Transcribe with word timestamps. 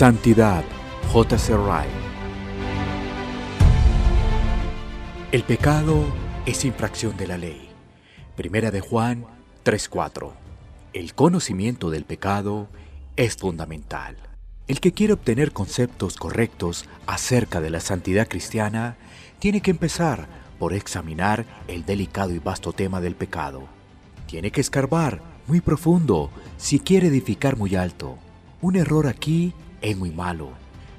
Santidad, 0.00 0.64
J.C. 1.12 1.54
Wright. 1.58 1.90
El 5.30 5.42
pecado 5.42 6.06
es 6.46 6.64
infracción 6.64 7.18
de 7.18 7.26
la 7.26 7.36
ley. 7.36 7.68
Primera 8.34 8.70
de 8.70 8.80
Juan 8.80 9.26
3:4. 9.62 10.32
El 10.94 11.12
conocimiento 11.12 11.90
del 11.90 12.06
pecado 12.06 12.70
es 13.16 13.36
fundamental. 13.36 14.16
El 14.68 14.80
que 14.80 14.92
quiere 14.92 15.12
obtener 15.12 15.52
conceptos 15.52 16.16
correctos 16.16 16.86
acerca 17.06 17.60
de 17.60 17.68
la 17.68 17.80
santidad 17.80 18.26
cristiana 18.26 18.96
tiene 19.38 19.60
que 19.60 19.70
empezar 19.70 20.28
por 20.58 20.72
examinar 20.72 21.44
el 21.68 21.84
delicado 21.84 22.32
y 22.32 22.38
vasto 22.38 22.72
tema 22.72 23.02
del 23.02 23.16
pecado. 23.16 23.64
Tiene 24.24 24.50
que 24.50 24.62
escarbar 24.62 25.20
muy 25.46 25.60
profundo 25.60 26.30
si 26.56 26.78
quiere 26.80 27.08
edificar 27.08 27.58
muy 27.58 27.76
alto. 27.76 28.16
Un 28.62 28.76
error 28.76 29.06
aquí 29.06 29.52
es 29.82 29.96
muy 29.96 30.10
malo. 30.10 30.50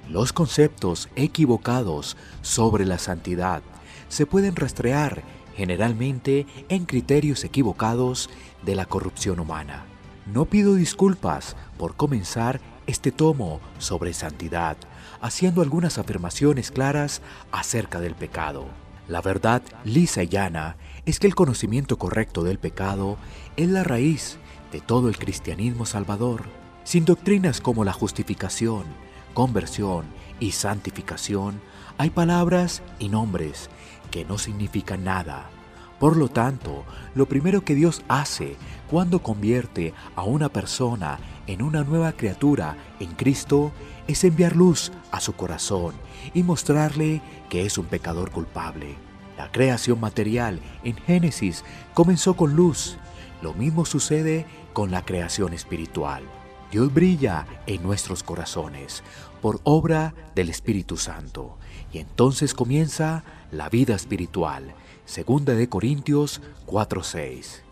Los 0.10 0.34
conceptos 0.34 1.10
equivocados 1.16 2.18
sobre 2.42 2.86
la 2.86 2.98
santidad 2.98 3.62
se 4.10 4.26
pueden 4.26 4.56
rastrear 4.56 5.24
generalmente 5.56 6.46
en 6.70 6.86
criterios 6.86 7.44
equivocados 7.44 8.30
de 8.64 8.76
la 8.76 8.86
corrupción 8.86 9.40
humana. 9.40 9.86
No 10.26 10.46
pido 10.46 10.76
disculpas 10.76 11.56
por 11.78 11.96
comenzar 11.96 12.60
este 12.88 13.12
tomo 13.12 13.60
sobre 13.78 14.14
santidad, 14.14 14.78
haciendo 15.22 15.62
algunas 15.62 15.98
afirmaciones 15.98 16.72
claras 16.72 17.22
acerca 17.52 18.00
del 18.00 18.16
pecado. 18.16 18.66
La 19.08 19.22
verdad 19.22 19.62
lisa 19.84 20.24
y 20.24 20.28
llana 20.28 20.78
es 21.06 21.20
que 21.20 21.28
el 21.28 21.36
conocimiento 21.36 21.98
correcto 21.98 22.44
del 22.44 22.60
pecado 22.60 23.18
es 23.58 23.70
la 23.70 23.84
raíz 23.84 24.38
de 24.72 24.80
todo 24.80 25.10
el 25.10 25.18
cristianismo 25.18 25.86
salvador. 25.86 26.61
Sin 26.84 27.06
doctrinas 27.06 27.62
como 27.62 27.84
la 27.84 27.94
justificación, 27.94 28.84
conversión 29.34 30.06
y 30.40 30.52
santificación, 30.52 31.62
hay 31.98 32.10
palabras 32.10 32.82
y 33.00 33.10
nombres 33.10 33.70
que 34.10 34.26
no 34.26 34.38
significan 34.38 35.04
nada. 35.04 35.50
Por 36.00 36.18
lo 36.18 36.30
tanto, 36.30 36.84
lo 37.14 37.28
primero 37.28 37.62
que 37.62 37.76
Dios 37.76 38.02
hace 38.08 38.56
cuando 38.90 39.22
convierte 39.22 39.94
a 40.16 40.24
una 40.24 40.50
persona 40.50 41.20
en 41.46 41.62
una 41.62 41.84
nueva 41.84 42.14
criatura 42.14 42.76
en 43.00 43.12
Cristo 43.12 43.72
es 44.08 44.24
enviar 44.24 44.56
luz 44.56 44.92
a 45.12 45.22
su 45.22 45.34
corazón 45.34 45.94
y 46.34 46.42
mostrarle 46.42 47.22
que 47.50 47.66
es 47.68 47.78
un 47.78 47.86
pecador 47.86 48.32
culpable. 48.32 48.96
La 49.38 49.52
creación 49.52 50.00
material 50.00 50.60
en 50.84 50.96
Génesis 50.96 51.64
comenzó 51.94 52.36
con 52.36 52.56
luz. 52.56 52.98
Lo 53.44 53.54
mismo 53.54 53.86
sucede 53.86 54.48
con 54.74 54.90
la 54.90 55.06
creación 55.06 55.54
espiritual. 55.54 56.24
Dios 56.72 56.94
brilla 56.94 57.46
en 57.68 57.84
nuestros 57.84 58.24
corazones 58.24 59.04
por 59.42 59.60
obra 59.64 60.14
del 60.36 60.50
Espíritu 60.50 60.96
Santo. 60.96 61.58
Y 61.92 61.98
entonces 61.98 62.54
comienza 62.54 63.24
la 63.52 63.68
vida 63.68 63.94
espiritual. 63.94 64.74
Segunda 65.06 65.54
de 65.54 65.68
Corintios 65.68 66.42
4:6. 66.66 67.64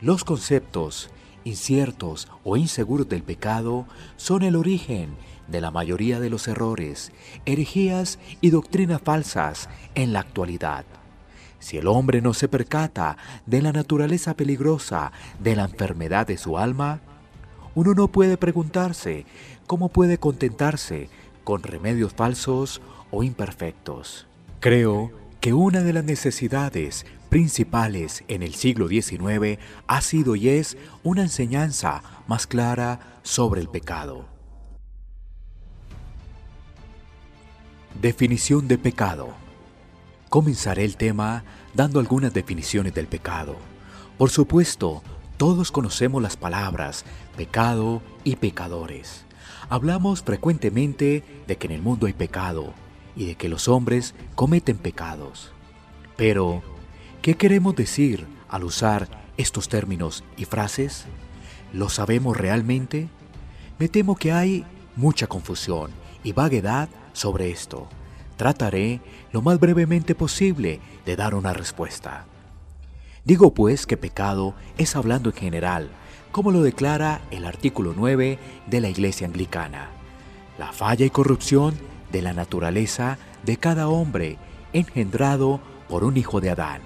Los 0.00 0.24
conceptos 0.24 1.10
inciertos 1.44 2.28
o 2.44 2.56
inseguros 2.56 3.08
del 3.08 3.22
pecado 3.22 3.86
son 4.16 4.42
el 4.42 4.56
origen 4.56 5.16
de 5.46 5.60
la 5.60 5.70
mayoría 5.70 6.20
de 6.20 6.28
los 6.28 6.48
errores, 6.48 7.12
herejías 7.46 8.18
y 8.40 8.50
doctrinas 8.50 9.00
falsas 9.00 9.68
en 9.94 10.12
la 10.12 10.20
actualidad. 10.20 10.84
Si 11.60 11.76
el 11.78 11.86
hombre 11.86 12.20
no 12.20 12.34
se 12.34 12.48
percata 12.48 13.16
de 13.46 13.62
la 13.62 13.72
naturaleza 13.72 14.34
peligrosa 14.34 15.12
de 15.38 15.56
la 15.56 15.64
enfermedad 15.64 16.26
de 16.26 16.38
su 16.38 16.58
alma, 16.58 17.00
uno 17.78 17.94
no 17.94 18.08
puede 18.08 18.36
preguntarse 18.36 19.24
cómo 19.68 19.88
puede 19.88 20.18
contentarse 20.18 21.08
con 21.44 21.62
remedios 21.62 22.12
falsos 22.12 22.82
o 23.12 23.22
imperfectos. 23.22 24.26
Creo 24.58 25.12
que 25.38 25.52
una 25.52 25.82
de 25.82 25.92
las 25.92 26.02
necesidades 26.02 27.06
principales 27.28 28.24
en 28.26 28.42
el 28.42 28.56
siglo 28.56 28.88
XIX 28.88 29.60
ha 29.86 30.00
sido 30.00 30.34
y 30.34 30.48
es 30.48 30.76
una 31.04 31.22
enseñanza 31.22 32.02
más 32.26 32.48
clara 32.48 33.20
sobre 33.22 33.60
el 33.60 33.68
pecado. 33.68 34.26
Definición 38.02 38.66
de 38.66 38.78
pecado. 38.78 39.28
Comenzaré 40.28 40.84
el 40.84 40.96
tema 40.96 41.44
dando 41.74 42.00
algunas 42.00 42.34
definiciones 42.34 42.92
del 42.92 43.06
pecado. 43.06 43.54
Por 44.18 44.30
supuesto, 44.30 45.00
todos 45.38 45.70
conocemos 45.70 46.20
las 46.20 46.36
palabras 46.36 47.04
pecado 47.38 48.02
y 48.24 48.34
pecadores. 48.34 49.24
Hablamos 49.68 50.24
frecuentemente 50.24 51.22
de 51.46 51.56
que 51.56 51.68
en 51.68 51.72
el 51.72 51.82
mundo 51.82 52.08
hay 52.08 52.12
pecado 52.12 52.74
y 53.14 53.26
de 53.26 53.36
que 53.36 53.48
los 53.48 53.68
hombres 53.68 54.16
cometen 54.34 54.76
pecados. 54.76 55.52
Pero, 56.16 56.62
¿qué 57.22 57.36
queremos 57.36 57.76
decir 57.76 58.26
al 58.48 58.64
usar 58.64 59.08
estos 59.36 59.68
términos 59.68 60.24
y 60.36 60.46
frases? 60.46 61.04
¿Lo 61.72 61.88
sabemos 61.88 62.36
realmente? 62.36 63.06
Me 63.78 63.88
temo 63.88 64.16
que 64.16 64.32
hay 64.32 64.64
mucha 64.96 65.28
confusión 65.28 65.92
y 66.24 66.32
vaguedad 66.32 66.88
sobre 67.12 67.52
esto. 67.52 67.88
Trataré 68.36 69.00
lo 69.30 69.42
más 69.42 69.60
brevemente 69.60 70.16
posible 70.16 70.80
de 71.06 71.14
dar 71.14 71.36
una 71.36 71.52
respuesta. 71.52 72.26
Digo 73.24 73.54
pues 73.54 73.86
que 73.86 73.96
pecado 73.96 74.56
es 74.76 74.96
hablando 74.96 75.30
en 75.30 75.36
general, 75.36 75.90
como 76.32 76.50
lo 76.50 76.62
declara 76.62 77.20
el 77.30 77.44
artículo 77.44 77.94
9 77.96 78.38
de 78.66 78.80
la 78.80 78.88
Iglesia 78.88 79.26
Anglicana. 79.26 79.88
La 80.58 80.72
falla 80.72 81.06
y 81.06 81.10
corrupción 81.10 81.74
de 82.12 82.22
la 82.22 82.32
naturaleza 82.32 83.18
de 83.44 83.56
cada 83.56 83.88
hombre 83.88 84.38
engendrado 84.72 85.60
por 85.88 86.04
un 86.04 86.16
hijo 86.16 86.40
de 86.40 86.50
Adán, 86.50 86.80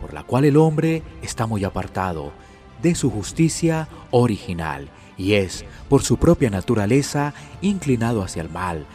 por 0.00 0.12
la 0.12 0.22
cual 0.22 0.44
el 0.44 0.56
hombre 0.56 1.02
está 1.22 1.46
muy 1.46 1.64
apartado 1.64 2.32
de 2.82 2.94
su 2.94 3.10
justicia 3.10 3.88
original 4.10 4.90
y 5.16 5.34
es, 5.34 5.64
por 5.88 6.02
su 6.02 6.18
propia 6.18 6.50
naturaleza, 6.50 7.32
inclinado 7.62 8.22
hacia 8.22 8.42
el 8.42 8.50
mal, 8.50 8.86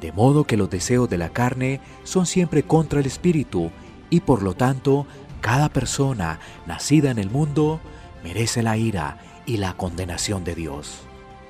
de 0.00 0.12
modo 0.12 0.44
que 0.44 0.56
los 0.56 0.70
deseos 0.70 1.08
de 1.08 1.18
la 1.18 1.28
carne 1.28 1.80
son 2.02 2.26
siempre 2.26 2.64
contra 2.64 3.00
el 3.00 3.06
espíritu 3.06 3.70
y 4.10 4.20
por 4.20 4.42
lo 4.42 4.54
tanto 4.54 5.06
cada 5.40 5.68
persona 5.68 6.40
nacida 6.66 7.10
en 7.10 7.18
el 7.18 7.30
mundo 7.30 7.80
merece 8.24 8.62
la 8.62 8.76
ira 8.76 9.18
y 9.48 9.56
la 9.56 9.72
condenación 9.72 10.44
de 10.44 10.54
Dios. 10.54 11.00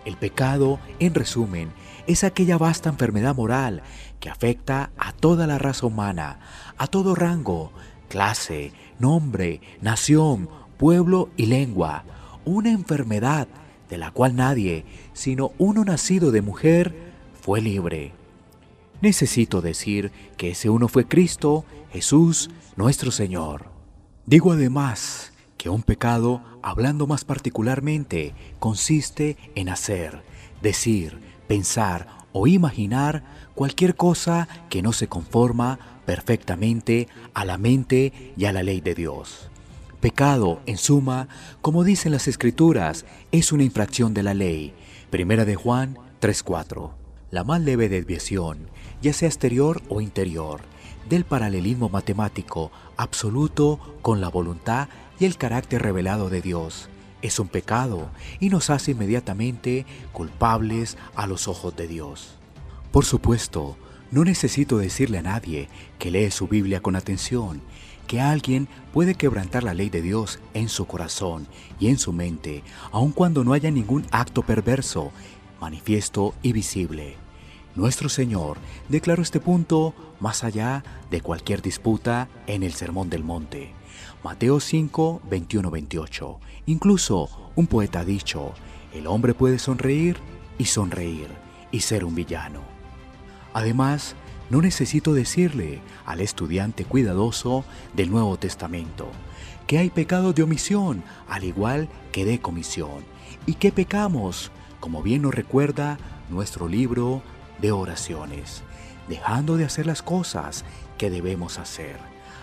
El 0.04 0.16
pecado, 0.16 0.78
en 1.00 1.14
resumen, 1.14 1.72
es 2.06 2.22
aquella 2.22 2.56
vasta 2.56 2.88
enfermedad 2.88 3.34
moral 3.34 3.82
que 4.20 4.30
afecta 4.30 4.92
a 4.96 5.12
toda 5.12 5.48
la 5.48 5.58
raza 5.58 5.84
humana, 5.84 6.38
a 6.78 6.86
todo 6.86 7.16
rango, 7.16 7.72
clase, 8.08 8.72
nombre, 9.00 9.60
nación, 9.82 10.48
pueblo 10.78 11.28
y 11.36 11.46
lengua. 11.46 12.04
Una 12.44 12.70
enfermedad 12.70 13.48
de 13.90 13.98
la 13.98 14.12
cual 14.12 14.36
nadie, 14.36 14.84
sino 15.12 15.50
uno 15.58 15.84
nacido 15.84 16.30
de 16.30 16.40
mujer, 16.40 16.94
fue 17.40 17.60
libre. 17.60 18.12
Necesito 19.00 19.60
decir 19.60 20.12
que 20.36 20.52
ese 20.52 20.70
uno 20.70 20.86
fue 20.86 21.08
Cristo, 21.08 21.64
Jesús, 21.92 22.48
nuestro 22.76 23.10
Señor. 23.10 23.72
Digo 24.24 24.52
además 24.52 25.32
que 25.58 25.68
un 25.68 25.82
pecado, 25.82 26.42
hablando 26.62 27.06
más 27.06 27.24
particularmente, 27.24 28.34
consiste 28.58 29.36
en 29.56 29.68
hacer, 29.68 30.22
decir, 30.62 31.18
pensar 31.48 32.06
o 32.32 32.46
imaginar 32.46 33.24
cualquier 33.54 33.96
cosa 33.96 34.48
que 34.70 34.82
no 34.82 34.92
se 34.92 35.08
conforma 35.08 35.78
perfectamente 36.06 37.08
a 37.34 37.44
la 37.44 37.58
mente 37.58 38.32
y 38.36 38.44
a 38.44 38.52
la 38.52 38.62
ley 38.62 38.80
de 38.80 38.94
Dios. 38.94 39.50
Pecado, 40.00 40.60
en 40.66 40.78
suma, 40.78 41.26
como 41.60 41.82
dicen 41.82 42.12
las 42.12 42.28
escrituras, 42.28 43.04
es 43.32 43.50
una 43.50 43.64
infracción 43.64 44.14
de 44.14 44.22
la 44.22 44.32
ley. 44.32 44.72
Primera 45.10 45.44
de 45.44 45.56
Juan 45.56 45.98
3:4. 46.20 46.92
La 47.32 47.42
más 47.42 47.60
leve 47.60 47.88
desviación, 47.88 48.68
ya 49.02 49.12
sea 49.12 49.28
exterior 49.28 49.82
o 49.88 50.00
interior, 50.00 50.60
del 51.08 51.24
paralelismo 51.24 51.88
matemático 51.88 52.70
absoluto 52.96 53.80
con 54.02 54.20
la 54.20 54.28
voluntad 54.28 54.88
y 55.18 55.24
el 55.24 55.36
carácter 55.36 55.82
revelado 55.82 56.30
de 56.30 56.42
Dios. 56.42 56.88
Es 57.22 57.38
un 57.38 57.48
pecado 57.48 58.10
y 58.38 58.48
nos 58.48 58.70
hace 58.70 58.92
inmediatamente 58.92 59.86
culpables 60.12 60.96
a 61.16 61.26
los 61.26 61.48
ojos 61.48 61.74
de 61.76 61.88
Dios. 61.88 62.36
Por 62.92 63.04
supuesto, 63.04 63.76
no 64.10 64.24
necesito 64.24 64.78
decirle 64.78 65.18
a 65.18 65.22
nadie 65.22 65.68
que 65.98 66.10
lee 66.10 66.30
su 66.30 66.46
Biblia 66.48 66.80
con 66.80 66.96
atención, 66.96 67.60
que 68.06 68.20
alguien 68.20 68.68
puede 68.92 69.14
quebrantar 69.14 69.64
la 69.64 69.74
ley 69.74 69.90
de 69.90 70.00
Dios 70.00 70.38
en 70.54 70.68
su 70.68 70.86
corazón 70.86 71.46
y 71.78 71.88
en 71.88 71.98
su 71.98 72.12
mente, 72.12 72.62
aun 72.90 73.12
cuando 73.12 73.44
no 73.44 73.52
haya 73.52 73.70
ningún 73.70 74.06
acto 74.10 74.42
perverso, 74.42 75.12
manifiesto 75.60 76.34
y 76.42 76.52
visible. 76.52 77.16
Nuestro 77.74 78.08
Señor 78.08 78.56
declaró 78.88 79.22
este 79.22 79.40
punto 79.40 79.94
más 80.20 80.42
allá 80.42 80.82
de 81.10 81.20
cualquier 81.20 81.60
disputa 81.60 82.28
en 82.46 82.62
el 82.62 82.72
Sermón 82.72 83.10
del 83.10 83.24
Monte. 83.24 83.72
Mateo 84.24 84.58
5, 84.58 85.22
21, 85.30 85.70
28. 85.70 86.40
Incluso 86.66 87.28
un 87.54 87.66
poeta 87.66 88.00
ha 88.00 88.04
dicho, 88.04 88.52
el 88.92 89.06
hombre 89.06 89.32
puede 89.34 89.58
sonreír 89.58 90.16
y 90.58 90.64
sonreír, 90.64 91.28
y 91.70 91.80
ser 91.80 92.04
un 92.04 92.14
villano. 92.14 92.62
Además, 93.54 94.16
no 94.50 94.60
necesito 94.60 95.14
decirle 95.14 95.80
al 96.06 96.20
estudiante 96.20 96.84
cuidadoso 96.84 97.64
del 97.94 98.10
Nuevo 98.10 98.38
Testamento 98.38 99.08
que 99.66 99.78
hay 99.78 99.90
pecado 99.90 100.32
de 100.32 100.42
omisión 100.42 101.04
al 101.28 101.44
igual 101.44 101.88
que 102.10 102.24
de 102.24 102.40
comisión 102.40 103.04
y 103.46 103.54
que 103.54 103.70
pecamos, 103.70 104.50
como 104.80 105.02
bien 105.02 105.22
nos 105.22 105.34
recuerda 105.34 105.98
nuestro 106.30 106.68
libro 106.68 107.22
de 107.60 107.72
oraciones, 107.72 108.62
dejando 109.08 109.56
de 109.58 109.66
hacer 109.66 109.86
las 109.86 110.02
cosas 110.02 110.64
que 110.96 111.10
debemos 111.10 111.58
hacer, 111.58 111.98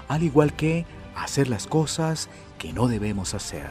al 0.08 0.22
igual 0.22 0.54
que 0.54 0.86
hacer 1.16 1.48
las 1.48 1.68
cosas 1.68 2.30
que 2.58 2.74
no 2.74 2.88
debemos 2.88 3.34
hacer. 3.34 3.70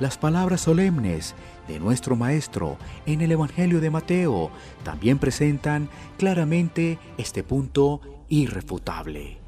Las 0.00 0.16
palabras 0.16 0.60
solemnes 0.60 1.34
de 1.66 1.80
nuestro 1.80 2.14
Maestro 2.14 2.78
en 3.04 3.20
el 3.20 3.32
Evangelio 3.32 3.80
de 3.80 3.90
Mateo 3.90 4.50
también 4.84 5.18
presentan 5.18 5.88
claramente 6.18 6.98
este 7.18 7.42
punto 7.42 8.00
irrefutable. 8.28 9.38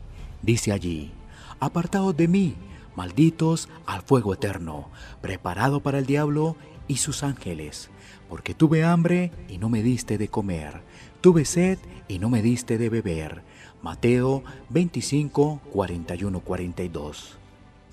Dice 0.43 0.73
allí, 0.73 1.13
apartados 1.61 2.17
de 2.17 2.27
mí, 2.27 2.57
malditos 2.97 3.69
al 3.87 4.03
fuego 4.03 4.35
eterno, 4.35 4.89
preparado 5.21 5.81
para 5.81 5.99
el 5.99 6.07
diablo 6.07 6.57
y 6.89 6.97
sus 6.97 7.23
ángeles, 7.23 7.91
porque 8.29 8.53
tuve 8.53 8.83
hambre 8.83 9.31
y 9.49 9.59
no 9.59 9.69
me 9.69 9.83
diste 9.83 10.19
de 10.19 10.29
comer, 10.29 10.83
tuve 11.21 11.45
sed 11.45 11.79
y 12.09 12.19
no 12.19 12.29
me 12.31 12.43
diste 12.43 12.79
de 12.79 12.89
beber. 12.89 13.43
Mateo 13.83 14.43
25, 14.71 15.61
41, 15.73 16.41
42. 16.41 17.39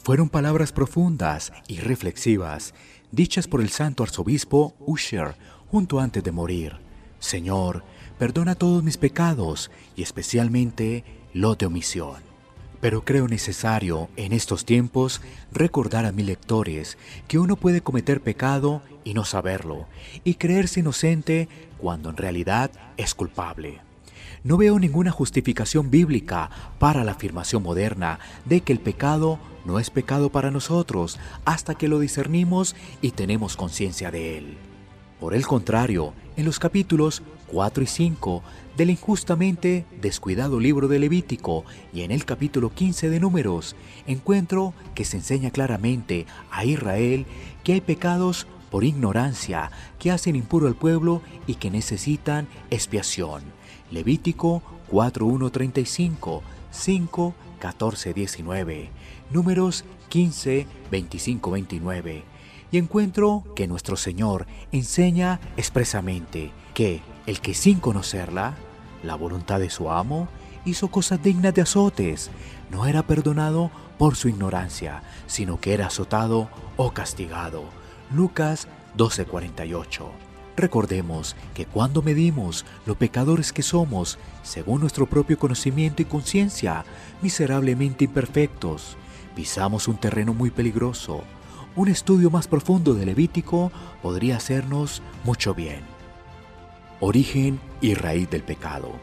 Fueron 0.03 0.29
palabras 0.29 0.71
profundas 0.71 1.51
y 1.67 1.79
reflexivas, 1.79 2.73
dichas 3.11 3.47
por 3.47 3.61
el 3.61 3.69
santo 3.69 4.03
arzobispo 4.03 4.75
Usher 4.79 5.35
junto 5.69 5.99
antes 5.99 6.23
de 6.23 6.31
morir. 6.31 6.77
Señor, 7.19 7.83
perdona 8.17 8.55
todos 8.55 8.83
mis 8.83 8.97
pecados 8.97 9.71
y 9.95 10.03
especialmente 10.03 11.03
los 11.33 11.57
de 11.57 11.65
omisión. 11.65 12.27
Pero 12.79 13.03
creo 13.03 13.27
necesario 13.27 14.09
en 14.17 14.33
estos 14.33 14.63
tiempos 14.63 15.21
recordar 15.51 16.05
a 16.05 16.11
mis 16.11 16.25
lectores 16.25 16.97
que 17.27 17.39
uno 17.39 17.55
puede 17.55 17.81
cometer 17.81 18.21
pecado 18.21 18.81
y 19.07 19.13
no 19.13 19.23
saberlo, 19.23 19.85
y 20.25 20.33
creerse 20.33 20.81
inocente 20.81 21.47
cuando 21.77 22.09
en 22.09 22.17
realidad 22.17 22.71
es 22.97 23.15
culpable. 23.15 23.79
No 24.43 24.57
veo 24.57 24.77
ninguna 24.79 25.11
justificación 25.11 25.89
bíblica 25.89 26.49
para 26.77 27.05
la 27.05 27.13
afirmación 27.13 27.63
moderna 27.63 28.19
de 28.43 28.59
que 28.59 28.73
el 28.73 28.81
pecado 28.81 29.39
no 29.63 29.79
es 29.79 29.91
pecado 29.91 30.29
para 30.29 30.51
nosotros 30.51 31.19
hasta 31.45 31.75
que 31.75 31.87
lo 31.87 31.99
discernimos 31.99 32.75
y 33.01 33.11
tenemos 33.11 33.55
conciencia 33.55 34.11
de 34.11 34.39
él. 34.39 34.57
Por 35.21 35.33
el 35.33 35.47
contrario, 35.47 36.13
en 36.35 36.43
los 36.43 36.59
capítulos 36.59 37.23
4 37.47 37.83
y 37.85 37.87
5 37.87 38.43
del 38.75 38.89
injustamente 38.89 39.85
descuidado 40.01 40.59
libro 40.59 40.89
de 40.89 40.99
Levítico 40.99 41.63
y 41.93 42.01
en 42.01 42.11
el 42.11 42.25
capítulo 42.25 42.73
15 42.73 43.09
de 43.09 43.21
Números, 43.21 43.77
encuentro 44.05 44.73
que 44.95 45.05
se 45.05 45.15
enseña 45.15 45.49
claramente 45.49 46.25
a 46.51 46.65
Israel 46.65 47.25
que 47.63 47.71
hay 47.71 47.81
pecados 47.81 48.47
por 48.69 48.83
ignorancia 48.83 49.71
que 49.99 50.11
hacen 50.11 50.35
impuro 50.35 50.67
al 50.67 50.75
pueblo 50.75 51.21
y 51.45 51.55
que 51.55 51.71
necesitan 51.71 52.47
expiación. 52.69 53.43
Levítico 53.91 54.61
4.1.35, 54.91 56.41
5, 56.71 57.35
14, 57.59 58.13
19, 58.13 58.89
Números 59.31 59.83
15, 60.09 60.67
25, 60.91 61.51
29 61.51 62.37
y 62.71 62.77
encuentro 62.77 63.43
que 63.55 63.67
nuestro 63.67 63.95
Señor 63.95 64.45
enseña 64.71 65.39
expresamente 65.55 66.51
que 66.73 67.01
el 67.25 67.39
que 67.41 67.53
sin 67.53 67.79
conocerla, 67.79 68.55
la 69.03 69.15
voluntad 69.15 69.59
de 69.59 69.69
su 69.69 69.89
amo, 69.89 70.27
hizo 70.65 70.89
cosas 70.89 71.21
dignas 71.23 71.53
de 71.53 71.61
azotes, 71.61 72.29
no 72.69 72.85
era 72.85 73.03
perdonado 73.03 73.71
por 73.97 74.15
su 74.15 74.27
ignorancia, 74.27 75.01
sino 75.27 75.59
que 75.59 75.73
era 75.73 75.87
azotado 75.87 76.49
o 76.75 76.91
castigado. 76.91 77.63
Lucas 78.11 78.67
12:48. 78.95 80.09
Recordemos 80.55 81.35
que 81.53 81.65
cuando 81.65 82.01
medimos 82.01 82.65
lo 82.85 82.95
pecadores 82.95 83.53
que 83.53 83.61
somos, 83.61 84.17
según 84.43 84.81
nuestro 84.81 85.05
propio 85.05 85.37
conocimiento 85.37 86.01
y 86.01 86.05
conciencia, 86.05 86.83
miserablemente 87.21 88.05
imperfectos, 88.05 88.97
pisamos 89.35 89.87
un 89.87 89.97
terreno 89.97 90.33
muy 90.33 90.49
peligroso 90.49 91.23
un 91.77 91.89
estudio 91.89 92.31
más 92.31 92.47
profundo 92.47 92.95
de 92.95 93.05
Levítico 93.05 93.71
podría 94.01 94.37
hacernos 94.37 95.03
mucho 95.23 95.53
bien. 95.53 95.81
Origen 96.99 97.59
y 97.81 97.93
raíz 97.93 98.27
del 98.31 98.41
pecado. 98.41 98.93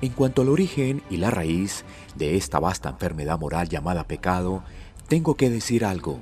En 0.00 0.12
cuanto 0.12 0.42
al 0.42 0.50
origen 0.50 1.02
y 1.10 1.16
la 1.16 1.32
raíz 1.32 1.84
de 2.14 2.36
esta 2.36 2.60
vasta 2.60 2.90
enfermedad 2.90 3.40
moral 3.40 3.68
llamada 3.68 4.04
pecado, 4.04 4.62
tengo 5.08 5.34
que 5.34 5.50
decir 5.50 5.84
algo. 5.84 6.20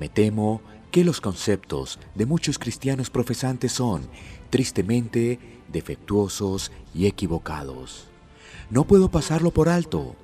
Me 0.00 0.08
temo 0.08 0.62
que 0.90 1.04
los 1.04 1.20
conceptos 1.20 1.98
de 2.14 2.26
muchos 2.26 2.58
cristianos 2.58 3.10
profesantes 3.10 3.72
son, 3.72 4.08
tristemente, 4.50 5.38
defectuosos 5.72 6.72
y 6.94 7.06
equivocados. 7.06 8.06
No 8.70 8.84
puedo 8.84 9.10
pasarlo 9.10 9.50
por 9.50 9.68
alto 9.68 10.16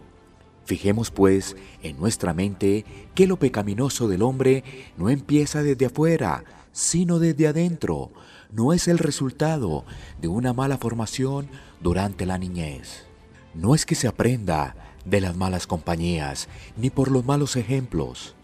Fijemos 0.64 1.11
pues 1.11 1.56
en 1.82 1.99
nuestra 1.99 2.32
mente 2.32 2.84
que 3.14 3.26
lo 3.26 3.38
pecaminoso 3.38 4.08
del 4.08 4.22
hombre 4.22 4.64
no 4.96 5.11
empieza 5.11 5.62
desde 5.62 5.87
afuera, 5.87 6.44
sino 6.72 7.19
desde 7.19 7.46
adentro. 7.46 8.11
No 8.50 8.72
es 8.72 8.88
el 8.88 8.99
resultado 8.99 9.84
de 10.20 10.28
una 10.28 10.52
mala 10.52 10.78
formación 10.78 11.49
durante 11.81 12.25
la 12.25 12.38
niñez. 12.38 13.05
No 13.52 13.75
es 13.75 13.84
que 13.84 13.94
se 13.94 14.08
aprenda 14.08 14.75
de 15.05 15.20
las 15.20 15.37
malas 15.37 15.66
compañías, 15.66 16.49
ni 16.78 16.88
por 16.88 17.11
los 17.11 17.26
malos 17.26 17.56
ejemplos, 17.56 18.34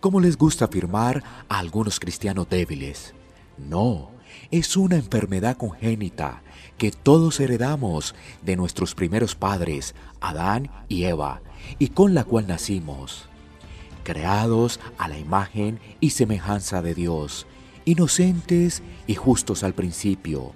como 0.00 0.20
les 0.20 0.36
gusta 0.36 0.66
afirmar 0.66 1.22
a 1.48 1.58
algunos 1.58 2.00
cristianos 2.00 2.48
débiles. 2.48 3.14
No, 3.58 4.10
es 4.50 4.76
una 4.76 4.96
enfermedad 4.96 5.56
congénita 5.56 6.42
que 6.78 6.90
todos 6.90 7.40
heredamos 7.40 8.14
de 8.42 8.56
nuestros 8.56 8.94
primeros 8.94 9.34
padres, 9.34 9.94
Adán 10.20 10.70
y 10.88 11.04
Eva, 11.04 11.42
y 11.78 11.88
con 11.88 12.14
la 12.14 12.24
cual 12.24 12.46
nacimos, 12.46 13.28
creados 14.02 14.80
a 14.98 15.08
la 15.08 15.18
imagen 15.18 15.78
y 16.00 16.10
semejanza 16.10 16.80
de 16.80 16.94
Dios, 16.94 17.46
inocentes 17.84 18.82
y 19.06 19.14
justos 19.14 19.62
al 19.62 19.74
principio. 19.74 20.52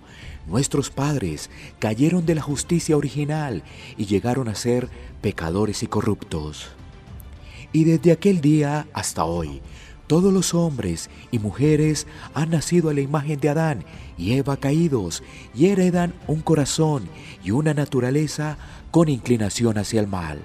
Nuestros 0.47 0.91
padres 0.91 1.51
cayeron 1.79 2.27
de 2.27 2.35
la 2.35 2.43
justicia 2.43 2.97
original 2.97 3.63
y 3.97 4.07
llegaron 4.07 4.49
a 4.49 4.55
ser 4.55 4.89
pecadores 5.21 5.83
y 5.83 5.87
corruptos. 5.87 6.71
Y 7.75 7.83
desde 7.83 8.13
aquel 8.13 8.41
día 8.41 8.87
hasta 8.93 9.25
hoy, 9.25 9.61
todos 10.07 10.33
los 10.33 10.55
hombres 10.55 11.11
y 11.33 11.41
mujeres 11.41 12.07
han 12.33 12.51
nacido 12.51 12.89
a 12.89 12.95
la 12.95 13.01
imagen 13.01 13.41
de 13.41 13.49
Adán 13.49 13.85
y 14.17 14.35
Eva 14.35 14.59
caídos 14.59 15.25
y 15.57 15.67
heredan 15.67 16.15
un 16.29 16.41
corazón 16.41 17.09
y 17.43 17.51
una 17.51 17.75
naturaleza 17.75 18.59
con 18.93 19.09
inclinación 19.09 19.77
hacia 19.77 19.99
el 19.99 20.07
mal. 20.07 20.39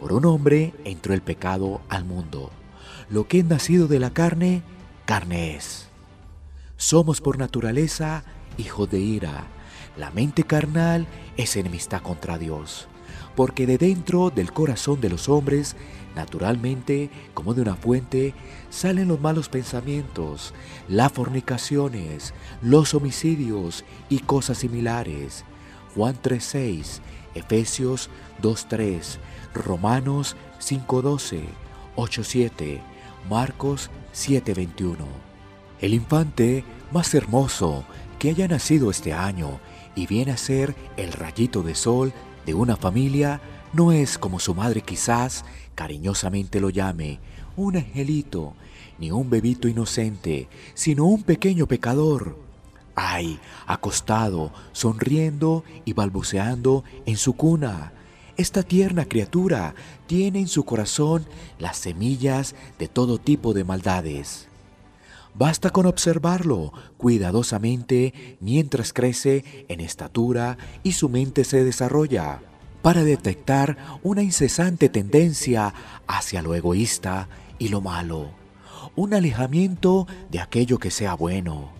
Por 0.00 0.14
un 0.14 0.24
hombre 0.24 0.72
entró 0.86 1.12
el 1.12 1.20
pecado 1.20 1.82
al 1.90 2.06
mundo. 2.06 2.50
Lo 3.10 3.28
que 3.28 3.40
es 3.40 3.44
nacido 3.44 3.86
de 3.86 4.00
la 4.00 4.14
carne, 4.14 4.62
carne 5.04 5.54
es. 5.54 5.88
Somos 6.78 7.20
por 7.20 7.36
naturaleza 7.36 8.24
hijos 8.56 8.90
de 8.90 9.00
ira. 9.00 9.48
La 9.98 10.10
mente 10.10 10.44
carnal 10.44 11.06
es 11.36 11.56
enemistad 11.56 12.00
contra 12.00 12.38
Dios, 12.38 12.88
porque 13.34 13.66
de 13.66 13.78
dentro 13.78 14.30
del 14.30 14.52
corazón 14.52 15.00
de 15.00 15.08
los 15.08 15.28
hombres, 15.28 15.76
naturalmente, 16.14 17.10
como 17.34 17.54
de 17.54 17.62
una 17.62 17.74
fuente, 17.74 18.34
salen 18.70 19.08
los 19.08 19.20
malos 19.20 19.48
pensamientos, 19.48 20.52
las 20.88 21.12
fornicaciones, 21.12 22.34
los 22.60 22.94
homicidios 22.94 23.84
y 24.08 24.20
cosas 24.20 24.58
similares. 24.58 25.44
Juan 25.94 26.16
3:6, 26.22 27.00
Efesios 27.34 28.10
2:3, 28.42 29.18
Romanos 29.54 30.36
5.12, 30.60 31.42
8.7, 31.96 32.80
Marcos 33.28 33.90
7.21. 34.14 34.96
El 35.80 35.94
infante 35.94 36.64
más 36.92 37.14
hermoso 37.14 37.84
que 38.18 38.30
haya 38.30 38.46
nacido 38.46 38.90
este 38.90 39.12
año 39.12 39.58
y 39.94 40.06
viene 40.06 40.32
a 40.32 40.36
ser 40.36 40.74
el 40.96 41.12
rayito 41.12 41.62
de 41.62 41.74
sol 41.74 42.12
de 42.46 42.54
una 42.54 42.76
familia 42.76 43.40
no 43.72 43.92
es 43.92 44.18
como 44.18 44.38
su 44.38 44.54
madre 44.54 44.82
quizás 44.82 45.44
cariñosamente 45.74 46.60
lo 46.60 46.70
llame, 46.70 47.20
un 47.56 47.76
angelito, 47.76 48.54
ni 48.98 49.10
un 49.10 49.30
bebito 49.30 49.68
inocente, 49.68 50.48
sino 50.74 51.06
un 51.06 51.22
pequeño 51.22 51.66
pecador. 51.66 52.36
Ay, 52.94 53.38
acostado, 53.66 54.52
sonriendo 54.72 55.64
y 55.84 55.94
balbuceando 55.94 56.84
en 57.06 57.16
su 57.16 57.32
cuna, 57.34 57.92
esta 58.36 58.62
tierna 58.62 59.06
criatura 59.06 59.74
tiene 60.06 60.40
en 60.40 60.48
su 60.48 60.64
corazón 60.64 61.26
las 61.58 61.78
semillas 61.78 62.54
de 62.78 62.88
todo 62.88 63.18
tipo 63.18 63.54
de 63.54 63.64
maldades. 63.64 64.48
Basta 65.34 65.70
con 65.70 65.86
observarlo 65.86 66.72
cuidadosamente 66.98 68.36
mientras 68.40 68.92
crece 68.92 69.66
en 69.68 69.80
estatura 69.80 70.58
y 70.82 70.92
su 70.92 71.08
mente 71.08 71.44
se 71.44 71.64
desarrolla 71.64 72.40
para 72.82 73.02
detectar 73.02 73.78
una 74.02 74.22
incesante 74.22 74.88
tendencia 74.88 75.72
hacia 76.06 76.42
lo 76.42 76.54
egoísta 76.54 77.28
y 77.58 77.68
lo 77.68 77.80
malo, 77.80 78.30
un 78.94 79.14
alejamiento 79.14 80.06
de 80.30 80.40
aquello 80.40 80.78
que 80.78 80.90
sea 80.90 81.14
bueno. 81.14 81.70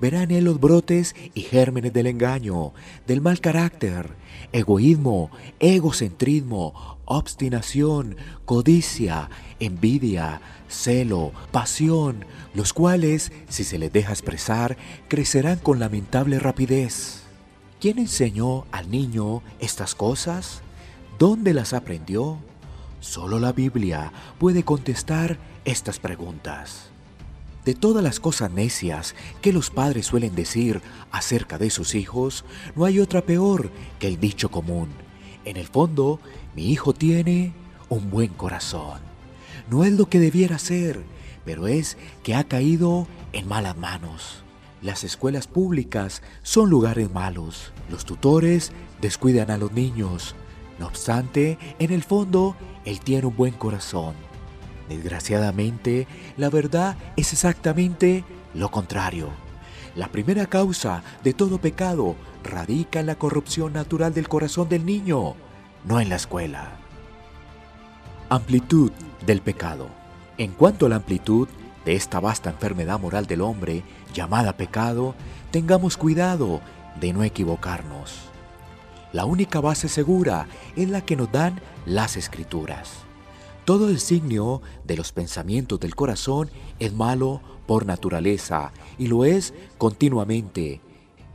Verá 0.00 0.22
en 0.22 0.30
él 0.30 0.44
los 0.44 0.60
brotes 0.60 1.14
y 1.34 1.42
gérmenes 1.42 1.92
del 1.92 2.06
engaño, 2.06 2.72
del 3.06 3.20
mal 3.20 3.40
carácter, 3.40 4.10
egoísmo, 4.52 5.30
egocentrismo, 5.60 6.98
obstinación, 7.04 8.16
codicia, 8.44 9.30
envidia, 9.64 10.40
celo, 10.68 11.32
pasión, 11.50 12.24
los 12.54 12.72
cuales, 12.72 13.32
si 13.48 13.64
se 13.64 13.78
les 13.78 13.92
deja 13.92 14.12
expresar, 14.12 14.76
crecerán 15.08 15.58
con 15.58 15.78
lamentable 15.78 16.38
rapidez. 16.38 17.22
¿Quién 17.80 17.98
enseñó 17.98 18.66
al 18.72 18.90
niño 18.90 19.42
estas 19.58 19.94
cosas? 19.94 20.62
¿Dónde 21.18 21.52
las 21.52 21.72
aprendió? 21.72 22.38
Solo 23.00 23.38
la 23.38 23.52
Biblia 23.52 24.12
puede 24.38 24.62
contestar 24.62 25.38
estas 25.64 25.98
preguntas. 25.98 26.86
De 27.64 27.74
todas 27.74 28.02
las 28.02 28.20
cosas 28.20 28.50
necias 28.50 29.14
que 29.40 29.52
los 29.52 29.70
padres 29.70 30.06
suelen 30.06 30.34
decir 30.34 30.82
acerca 31.10 31.56
de 31.58 31.70
sus 31.70 31.94
hijos, 31.94 32.44
no 32.74 32.84
hay 32.84 33.00
otra 33.00 33.22
peor 33.22 33.70
que 33.98 34.08
el 34.08 34.20
dicho 34.20 34.50
común. 34.50 34.88
En 35.44 35.56
el 35.56 35.66
fondo, 35.66 36.20
mi 36.54 36.70
hijo 36.70 36.92
tiene 36.92 37.52
un 37.88 38.10
buen 38.10 38.28
corazón. 38.28 39.13
No 39.70 39.84
es 39.84 39.92
lo 39.92 40.06
que 40.06 40.20
debiera 40.20 40.58
ser, 40.58 41.02
pero 41.44 41.66
es 41.66 41.96
que 42.22 42.34
ha 42.34 42.44
caído 42.44 43.06
en 43.32 43.48
malas 43.48 43.76
manos. 43.76 44.44
Las 44.82 45.04
escuelas 45.04 45.46
públicas 45.46 46.22
son 46.42 46.68
lugares 46.68 47.10
malos. 47.10 47.72
Los 47.88 48.04
tutores 48.04 48.72
descuidan 49.00 49.50
a 49.50 49.56
los 49.56 49.72
niños. 49.72 50.34
No 50.78 50.86
obstante, 50.86 51.58
en 51.78 51.92
el 51.92 52.02
fondo, 52.02 52.56
él 52.84 53.00
tiene 53.00 53.26
un 53.26 53.36
buen 53.36 53.54
corazón. 53.54 54.14
Desgraciadamente, 54.88 56.06
la 56.36 56.50
verdad 56.50 56.96
es 57.16 57.32
exactamente 57.32 58.24
lo 58.52 58.70
contrario. 58.70 59.30
La 59.96 60.08
primera 60.08 60.46
causa 60.46 61.02
de 61.22 61.32
todo 61.32 61.58
pecado 61.58 62.16
radica 62.42 63.00
en 63.00 63.06
la 63.06 63.14
corrupción 63.14 63.72
natural 63.72 64.12
del 64.12 64.28
corazón 64.28 64.68
del 64.68 64.84
niño, 64.84 65.34
no 65.84 66.00
en 66.00 66.10
la 66.10 66.16
escuela. 66.16 66.76
Amplitud 68.28 68.90
del 69.26 69.40
pecado. 69.40 69.88
En 70.38 70.52
cuanto 70.52 70.86
a 70.86 70.88
la 70.88 70.96
amplitud 70.96 71.48
de 71.84 71.94
esta 71.94 72.20
vasta 72.20 72.50
enfermedad 72.50 72.98
moral 72.98 73.26
del 73.26 73.42
hombre 73.42 73.82
llamada 74.12 74.56
pecado, 74.56 75.14
tengamos 75.50 75.96
cuidado 75.96 76.60
de 77.00 77.12
no 77.12 77.22
equivocarnos. 77.22 78.14
La 79.12 79.24
única 79.26 79.60
base 79.60 79.88
segura 79.88 80.48
es 80.74 80.88
la 80.88 81.00
que 81.02 81.16
nos 81.16 81.30
dan 81.30 81.60
las 81.86 82.16
escrituras. 82.16 82.90
Todo 83.64 83.88
el 83.88 84.00
signo 84.00 84.60
de 84.84 84.96
los 84.96 85.12
pensamientos 85.12 85.80
del 85.80 85.94
corazón 85.94 86.50
es 86.78 86.92
malo 86.92 87.40
por 87.66 87.86
naturaleza 87.86 88.72
y 88.98 89.06
lo 89.06 89.24
es 89.24 89.54
continuamente. 89.78 90.80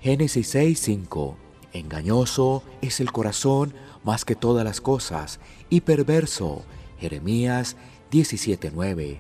Génesis 0.02 0.54
6:5. 0.54 1.36
Engañoso 1.74 2.64
es 2.82 3.00
el 3.00 3.12
corazón 3.12 3.74
más 4.04 4.26
que 4.26 4.36
todas 4.36 4.64
las 4.66 4.82
cosas 4.82 5.40
y 5.70 5.82
perverso. 5.82 6.64
Jeremías 7.00 7.78
17:9. 8.12 9.20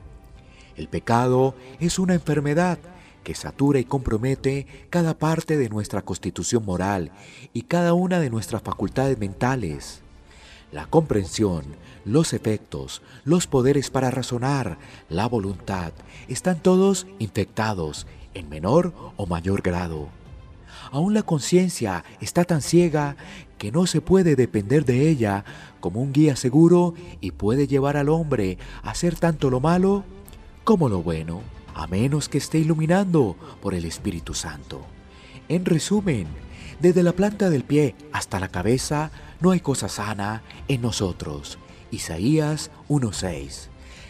El 0.75 0.87
pecado 0.87 1.55
es 1.79 1.99
una 1.99 2.13
enfermedad 2.13 2.79
que 3.23 3.35
satura 3.35 3.79
y 3.79 3.83
compromete 3.83 4.65
cada 4.89 5.17
parte 5.17 5.57
de 5.57 5.69
nuestra 5.69 6.01
constitución 6.01 6.65
moral 6.65 7.11
y 7.53 7.63
cada 7.63 7.93
una 7.93 8.19
de 8.19 8.29
nuestras 8.29 8.61
facultades 8.61 9.17
mentales. 9.19 10.01
La 10.71 10.85
comprensión, 10.85 11.63
los 12.05 12.33
efectos, 12.33 13.01
los 13.25 13.47
poderes 13.47 13.89
para 13.89 14.11
razonar, 14.11 14.77
la 15.09 15.27
voluntad, 15.27 15.91
están 16.27 16.61
todos 16.61 17.07
infectados 17.17 18.07
en 18.33 18.49
menor 18.49 18.93
o 19.17 19.25
mayor 19.25 19.61
grado. 19.61 20.09
Aún 20.91 21.13
la 21.13 21.23
conciencia 21.23 22.03
está 22.21 22.45
tan 22.45 22.61
ciega 22.61 23.15
que 23.59 23.71
no 23.71 23.85
se 23.85 24.01
puede 24.01 24.35
depender 24.35 24.85
de 24.85 25.07
ella 25.07 25.45
como 25.79 26.01
un 26.01 26.11
guía 26.11 26.35
seguro 26.35 26.95
y 27.21 27.31
puede 27.31 27.67
llevar 27.67 27.97
al 27.97 28.09
hombre 28.09 28.57
a 28.81 28.89
hacer 28.89 29.15
tanto 29.15 29.51
lo 29.51 29.59
malo 29.59 30.03
como 30.63 30.89
lo 30.89 31.03
bueno, 31.03 31.41
a 31.75 31.85
menos 31.85 32.27
que 32.29 32.39
esté 32.39 32.57
iluminando 32.57 33.35
por 33.61 33.75
el 33.75 33.85
Espíritu 33.85 34.33
Santo. 34.33 34.81
En 35.47 35.65
resumen, 35.65 36.25
desde 36.79 37.03
la 37.03 37.13
planta 37.13 37.51
del 37.51 37.63
pie 37.63 37.95
hasta 38.11 38.39
la 38.39 38.47
cabeza 38.47 39.11
no 39.41 39.51
hay 39.51 39.59
cosa 39.59 39.89
sana 39.89 40.41
en 40.67 40.81
nosotros 40.81 41.59
Isaías 41.91 42.71
1.6. 42.87 43.67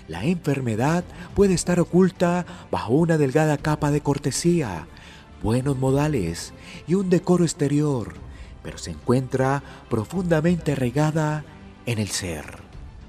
La 0.07 0.25
enfermedad 0.25 1.03
puede 1.35 1.53
estar 1.53 1.79
oculta 1.79 2.45
bajo 2.71 2.93
una 2.93 3.17
delgada 3.17 3.57
capa 3.57 3.91
de 3.91 4.01
cortesía, 4.01 4.87
buenos 5.43 5.77
modales 5.77 6.53
y 6.87 6.95
un 6.95 7.09
decoro 7.09 7.43
exterior, 7.43 8.15
pero 8.63 8.77
se 8.77 8.91
encuentra 8.91 9.63
profundamente 9.89 10.75
regada 10.75 11.43
en 11.85 11.99
el 11.99 12.09
ser. 12.09 12.59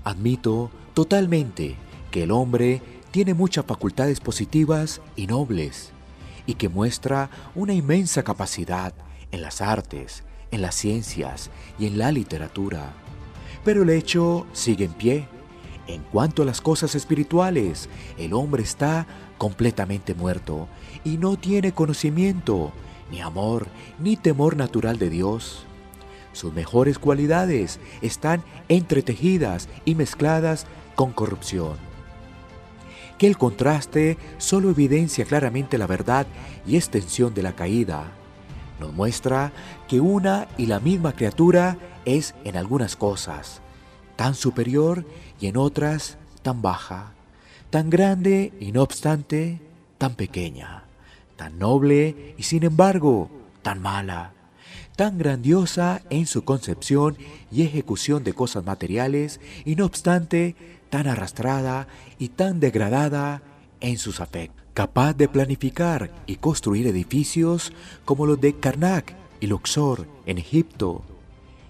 Admito 0.04 0.70
totalmente 0.94 1.76
que 2.10 2.24
el 2.24 2.30
hombre 2.30 2.82
tiene 3.10 3.34
muchas 3.34 3.64
facultades 3.64 4.20
positivas 4.20 5.00
y 5.16 5.26
nobles, 5.26 5.90
y 6.46 6.54
que 6.54 6.68
muestra 6.68 7.30
una 7.54 7.74
inmensa 7.74 8.22
capacidad 8.22 8.94
en 9.32 9.42
las 9.42 9.60
artes, 9.60 10.24
en 10.50 10.62
las 10.62 10.74
ciencias 10.74 11.50
y 11.78 11.86
en 11.86 11.98
la 11.98 12.12
literatura. 12.12 12.92
Pero 13.64 13.82
el 13.82 13.90
hecho 13.90 14.46
sigue 14.52 14.86
en 14.86 14.92
pie. 14.92 15.28
En 15.86 16.02
cuanto 16.02 16.42
a 16.42 16.46
las 16.46 16.60
cosas 16.60 16.94
espirituales, 16.94 17.88
el 18.16 18.32
hombre 18.32 18.62
está 18.62 19.06
completamente 19.38 20.14
muerto 20.14 20.68
y 21.04 21.18
no 21.18 21.36
tiene 21.36 21.72
conocimiento, 21.72 22.72
ni 23.10 23.20
amor, 23.20 23.66
ni 23.98 24.16
temor 24.16 24.56
natural 24.56 24.98
de 24.98 25.10
Dios. 25.10 25.64
Sus 26.32 26.52
mejores 26.52 26.98
cualidades 26.98 27.80
están 28.02 28.42
entretejidas 28.68 29.68
y 29.84 29.94
mezcladas 29.94 30.66
con 30.94 31.12
corrupción. 31.12 31.76
Que 33.18 33.26
el 33.26 33.36
contraste 33.36 34.16
solo 34.38 34.70
evidencia 34.70 35.24
claramente 35.24 35.76
la 35.76 35.86
verdad 35.86 36.26
y 36.66 36.76
extensión 36.76 37.34
de 37.34 37.42
la 37.42 37.52
caída. 37.52 38.12
Nos 38.78 38.94
muestra 38.94 39.52
que 39.88 40.00
una 40.00 40.48
y 40.56 40.66
la 40.66 40.80
misma 40.80 41.12
criatura 41.12 41.76
es 42.04 42.34
en 42.44 42.56
algunas 42.56 42.96
cosas 42.96 43.60
tan 44.20 44.34
superior 44.34 45.06
y 45.40 45.46
en 45.46 45.56
otras 45.56 46.18
tan 46.42 46.60
baja, 46.60 47.14
tan 47.70 47.88
grande 47.88 48.52
y 48.60 48.70
no 48.70 48.82
obstante 48.82 49.62
tan 49.96 50.14
pequeña, 50.14 50.84
tan 51.40 51.58
noble 51.58 52.34
y 52.36 52.42
sin 52.42 52.64
embargo 52.64 53.30
tan 53.62 53.80
mala, 53.80 54.34
tan 54.94 55.16
grandiosa 55.16 56.02
en 56.10 56.26
su 56.26 56.44
concepción 56.44 57.16
y 57.50 57.62
ejecución 57.62 58.24
de 58.24 58.34
cosas 58.34 58.66
materiales 58.66 59.40
y 59.64 59.74
no 59.74 59.86
obstante 59.86 60.54
tan 60.90 61.06
arrastrada 61.06 61.88
y 62.18 62.28
tan 62.28 62.60
degradada 62.60 63.40
en 63.80 63.96
sus 63.96 64.20
afectos, 64.20 64.62
capaz 64.74 65.14
de 65.14 65.28
planificar 65.28 66.10
y 66.26 66.36
construir 66.36 66.86
edificios 66.86 67.72
como 68.04 68.26
los 68.26 68.38
de 68.38 68.56
Karnak 68.56 69.14
y 69.40 69.46
Luxor 69.46 70.06
en 70.26 70.36
Egipto, 70.36 71.04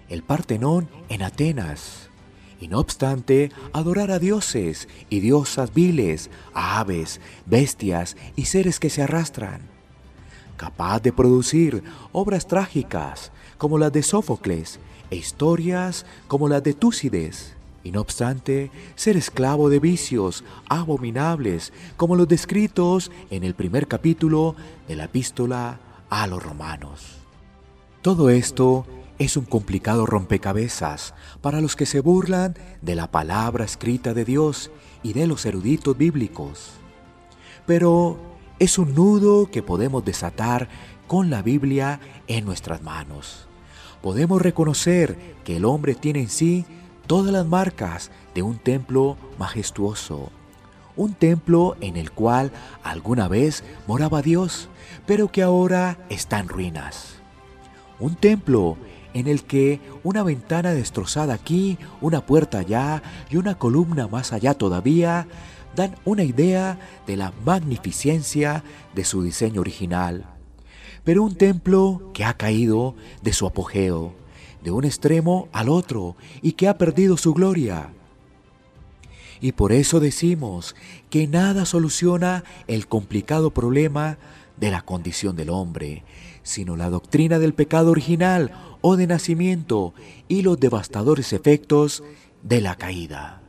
el 0.09 0.25
Partenón 0.25 0.89
en 1.09 1.23
Atenas, 1.23 2.10
y 2.61 2.69
no 2.69 2.79
obstante 2.79 3.51
adorar 3.73 4.11
a 4.11 4.19
dioses 4.19 4.89
y 5.09 5.21
diosas 5.21 5.73
viles, 5.73 6.31
a 6.53 6.79
aves, 6.81 7.21
bestias 7.47 8.17
y 8.37 8.45
seres 8.45 8.79
que 8.79 8.91
se 8.91 9.03
arrastran. 9.03 9.63
Capaz 10.57 11.01
de 11.01 11.13
producir 11.13 11.83
obras 12.13 12.47
trágicas 12.47 13.33
como 13.57 13.79
las 13.79 13.93
de 13.93 14.03
Sófocles 14.03 14.79
e 15.11 15.17
historias 15.17 16.05
como 16.29 16.49
las 16.49 16.63
de 16.63 16.75
Túcides, 16.75 17.55
y 17.83 17.93
no 17.93 18.01
obstante 18.03 18.71
ser 18.95 19.17
esclavo 19.17 19.71
de 19.71 19.81
vicios 19.81 20.45
abominables 20.69 21.73
como 21.97 22.15
los 22.15 22.29
descritos 22.29 23.11
en 23.31 23.43
el 23.43 23.55
primer 23.55 23.89
capítulo 23.89 24.55
de 24.87 24.97
la 24.97 25.05
epístola 25.05 25.81
a 26.11 26.27
los 26.27 26.43
romanos. 26.43 27.17
Todo 28.03 28.29
esto 28.29 28.87
es 29.21 29.37
un 29.37 29.45
complicado 29.45 30.07
rompecabezas 30.07 31.13
para 31.43 31.61
los 31.61 31.77
que 31.77 31.85
se 31.85 32.01
burlan 32.01 32.57
de 32.81 32.95
la 32.95 33.11
palabra 33.11 33.67
escrita 33.67 34.15
de 34.15 34.25
Dios 34.25 34.71
y 35.03 35.13
de 35.13 35.27
los 35.27 35.45
eruditos 35.45 35.97
bíblicos. 35.97 36.71
Pero 37.67 38.19
es 38.59 38.79
un 38.79 38.95
nudo 38.95 39.51
que 39.51 39.63
podemos 39.63 40.07
desatar 40.07 40.71
con 41.07 41.29
la 41.29 41.43
Biblia 41.43 42.01
en 42.29 42.47
nuestras 42.47 42.81
manos. 42.81 43.47
Podemos 44.01 44.41
reconocer 44.41 45.19
que 45.45 45.59
el 45.59 45.67
hombre 45.67 45.95
tiene 45.95 46.21
en 46.21 46.31
sí 46.31 46.65
todas 47.07 47.31
las 47.31 47.45
marcas 47.45 48.11
de 48.35 48.41
un 48.41 48.57
templo 48.57 49.19
majestuoso, 49.39 50.31
un 50.97 51.13
templo 51.13 51.77
en 51.83 51.99
el 51.99 52.11
cual 52.11 52.53
alguna 52.83 53.29
vez 53.29 53.65
moraba 53.87 54.23
Dios, 54.23 54.71
pero 55.07 55.31
que 55.31 55.43
ahora 55.43 55.99
está 56.09 56.39
en 56.39 56.49
ruinas. 56.49 57.17
Un 57.99 58.15
templo 58.15 58.79
en 59.15 59.27
el 59.27 59.45
que 59.45 59.81
una 60.03 60.23
ventana 60.23 60.73
destrozada 60.73 61.35
aquí, 61.35 61.79
una 62.01 62.25
puerta 62.25 62.59
allá 62.59 63.03
y 63.31 63.37
una 63.37 63.57
columna 63.57 64.07
más 64.09 64.33
allá 64.33 64.55
todavía 64.55 65.27
dan 65.75 65.97
una 66.05 66.25
idea 66.25 66.79
de 67.07 67.17
la 67.17 67.33
magnificencia 67.45 68.65
de 68.95 69.05
su 69.05 69.23
diseño 69.23 69.61
original. 69.61 70.27
Pero 71.05 71.23
un 71.23 71.35
templo 71.35 72.11
que 72.13 72.25
ha 72.25 72.35
caído 72.35 72.95
de 73.23 73.33
su 73.33 73.47
apogeo, 73.47 74.15
de 74.63 74.71
un 74.71 74.85
extremo 74.85 75.49
al 75.53 75.69
otro 75.69 76.17
y 76.43 76.53
que 76.53 76.69
ha 76.69 76.77
perdido 76.77 77.17
su 77.17 77.33
gloria. 77.33 77.91
Y 79.41 79.53
por 79.53 79.73
eso 79.73 80.01
decimos 80.01 80.77
que 81.09 81.27
nada 81.27 81.65
soluciona 81.65 82.45
el 82.67 82.87
complicado 82.87 83.51
problema 83.51 84.19
de 84.59 84.71
la 84.71 84.83
condición 84.83 85.35
del 85.37 85.49
hombre, 85.49 86.05
sino 86.43 86.77
la 86.77 86.91
doctrina 86.91 87.39
del 87.39 87.55
pecado 87.55 87.91
original 87.91 88.53
o 88.81 88.97
de 88.97 89.07
nacimiento 89.07 89.95
y 90.29 90.43
los 90.43 90.59
devastadores 90.59 91.33
efectos 91.33 92.03
de 92.43 92.61
la 92.61 92.77
caída. 92.77 93.41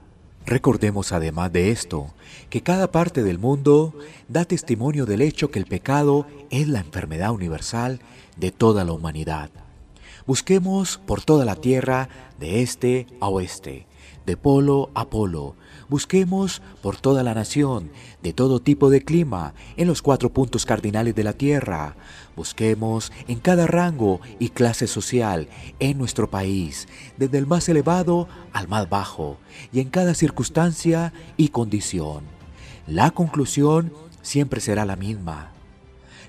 Recordemos 0.46 1.12
además 1.12 1.54
de 1.54 1.72
esto 1.72 2.08
que 2.50 2.62
cada 2.62 2.92
parte 2.92 3.24
del 3.24 3.38
mundo 3.38 3.94
da 4.28 4.46
testimonio 4.46 5.06
del 5.06 5.22
hecho 5.22 5.52
que 5.52 5.60
el 5.60 5.66
pecado 5.66 6.26
es 6.50 6.68
la 6.68 6.80
enfermedad 6.80 7.32
universal 7.32 8.00
de 8.38 8.52
toda 8.52 8.84
la 8.84 8.94
humanidad. 8.94 9.50
Busquemos 10.26 11.00
por 11.06 11.22
toda 11.22 11.46
la 11.46 11.56
tierra 11.56 12.10
de 12.40 12.62
este 12.62 13.08
a 13.20 13.30
oeste, 13.30 13.86
de 14.26 14.38
polo 14.38 14.90
a 14.94 15.10
polo, 15.10 15.56
Busquemos 15.92 16.62
por 16.82 16.96
toda 16.96 17.22
la 17.22 17.34
nación, 17.34 17.92
de 18.24 18.32
todo 18.32 18.62
tipo 18.62 18.90
de 18.90 19.04
clima, 19.04 19.54
en 19.76 19.90
los 19.90 20.02
cuatro 20.02 20.32
puntos 20.32 20.66
cardinales 20.66 21.14
de 21.16 21.26
la 21.26 21.34
tierra. 21.34 21.98
Busquemos 22.34 23.12
en 23.28 23.40
cada 23.40 23.68
rango 23.68 24.22
y 24.40 24.52
clase 24.52 24.88
social 24.88 25.50
en 25.80 25.98
nuestro 25.98 26.30
país, 26.30 26.88
desde 27.18 27.40
el 27.40 27.46
más 27.46 27.68
elevado 27.68 28.30
al 28.54 28.70
más 28.70 28.90
bajo, 28.90 29.38
y 29.74 29.82
en 29.82 29.90
cada 29.90 30.14
circunstancia 30.14 31.12
y 31.36 31.50
condición. 31.50 32.24
La 32.88 33.12
conclusión 33.12 33.92
siempre 34.22 34.62
será 34.62 34.86
la 34.86 34.96
misma. 34.96 35.52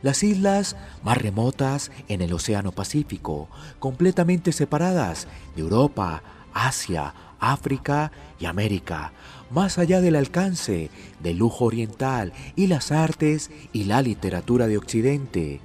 Las 0.03 0.25
islas 0.25 0.75
más 1.05 1.19
remotas 1.19 1.93
en 2.09 2.21
el 2.21 2.33
Océano 2.33 2.73
Pacífico, 2.73 3.49
completamente 3.79 4.51
separadas 4.51 5.29
de 5.55 5.63
Europa, 5.63 6.25
Asia, 6.53 7.15
África 7.43 8.13
y 8.39 8.47
América, 8.47 9.13
más 9.51 9.77
allá 9.77 10.01
del 10.01 10.15
alcance 10.15 10.91
del 11.21 11.39
lujo 11.39 11.65
oriental 11.65 12.33
y 12.57 12.69
las 12.69 12.93
artes 12.93 13.51
y 13.73 13.85
la 13.85 14.01
literatura 14.01 14.69
de 14.69 14.79
Occidente. 14.79 15.61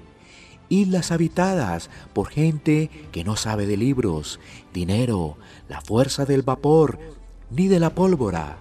Islas 0.69 1.11
habitadas 1.11 1.89
por 2.13 2.27
gente 2.27 2.89
que 3.11 3.23
no 3.23 3.37
sabe 3.37 3.67
de 3.67 3.77
libros, 3.77 4.39
dinero, 4.73 5.37
la 5.69 5.79
fuerza 5.79 6.25
del 6.25 6.41
vapor, 6.41 6.99
ni 7.51 7.67
de 7.67 7.79
la 7.79 7.91
pólvora. 7.91 8.57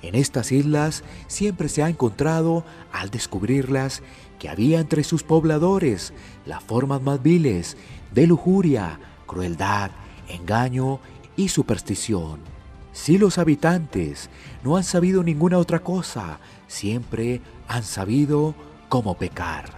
En 0.00 0.14
estas 0.14 0.52
islas 0.52 1.02
siempre 1.26 1.68
se 1.68 1.82
ha 1.82 1.88
encontrado, 1.88 2.64
al 2.92 3.10
descubrirlas, 3.10 4.02
que 4.38 4.48
había 4.48 4.80
entre 4.80 5.04
sus 5.04 5.24
pobladores 5.24 6.12
las 6.46 6.62
formas 6.62 7.02
más 7.02 7.22
viles 7.22 7.76
de 8.12 8.26
lujuria, 8.26 8.98
crueldad, 9.26 9.90
engaño 10.28 11.00
y 11.36 11.48
superstición. 11.48 12.51
Si 12.92 13.16
los 13.18 13.38
habitantes 13.38 14.28
no 14.62 14.76
han 14.76 14.84
sabido 14.84 15.22
ninguna 15.22 15.58
otra 15.58 15.80
cosa, 15.80 16.38
siempre 16.68 17.40
han 17.66 17.82
sabido 17.82 18.54
cómo 18.88 19.16
pecar. 19.16 19.70